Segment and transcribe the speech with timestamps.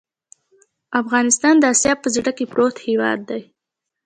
[1.01, 3.41] افغانستان د آسیا په زړه کې پروت هېواد دی.